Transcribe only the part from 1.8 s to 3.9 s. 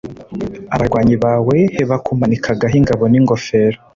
Bakumanikagaho ingabo n ingofero